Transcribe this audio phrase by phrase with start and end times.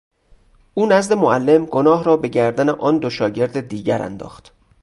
[0.73, 4.53] او نزد معلم گناه را به گردن آن دو شاگرد دیگر انداخت.